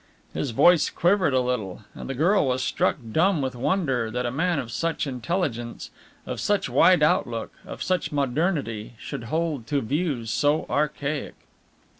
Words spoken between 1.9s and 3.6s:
and the girl was struck dumb with